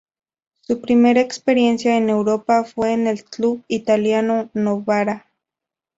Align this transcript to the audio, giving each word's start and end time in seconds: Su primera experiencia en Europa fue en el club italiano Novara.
Su 0.61 0.81
primera 0.81 1.21
experiencia 1.21 1.95
en 1.95 2.09
Europa 2.09 2.63
fue 2.63 2.91
en 2.93 3.05
el 3.05 3.23
club 3.23 3.63
italiano 3.67 4.49
Novara. 4.55 5.27